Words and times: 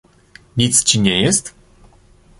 "nic 0.57 0.83
ci 0.83 0.99
nie 0.99 1.21
jest?" 1.21 1.53